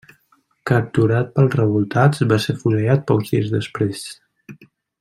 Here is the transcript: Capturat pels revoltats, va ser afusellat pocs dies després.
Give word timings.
Capturat 0.69 1.29
pels 1.35 1.57
revoltats, 1.59 2.23
va 2.31 2.39
ser 2.47 2.57
afusellat 2.59 3.07
pocs 3.13 3.35
dies 3.35 3.53
després. 3.61 4.03